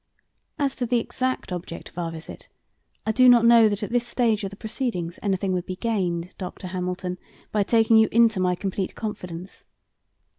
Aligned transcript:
As 0.57 0.75
to 0.77 0.87
the 0.87 0.99
exact 0.99 1.51
object 1.51 1.89
of 1.89 1.97
our 1.99 2.09
visit, 2.11 2.47
I 3.05 3.11
do 3.11 3.29
not 3.29 3.45
know 3.45 3.69
that 3.69 3.83
at 3.83 3.91
this 3.91 4.07
stage 4.07 4.43
of 4.43 4.49
the 4.49 4.55
proceedings 4.55 5.19
anything 5.21 5.53
would 5.53 5.67
be 5.67 5.75
gained, 5.75 6.33
Dr. 6.39 6.65
Hamilton, 6.69 7.19
by 7.51 7.61
taking 7.61 7.97
you 7.97 8.09
into 8.11 8.39
my 8.39 8.55
complete 8.55 8.95
confidence. 8.95 9.63